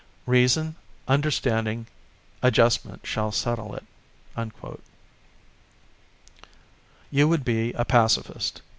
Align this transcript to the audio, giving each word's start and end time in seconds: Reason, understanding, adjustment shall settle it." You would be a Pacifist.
Reason, 0.25 0.75
understanding, 1.07 1.85
adjustment 2.41 3.05
shall 3.05 3.31
settle 3.31 3.75
it." 3.75 3.83
You 7.11 7.27
would 7.27 7.45
be 7.45 7.71
a 7.73 7.85
Pacifist. 7.85 8.63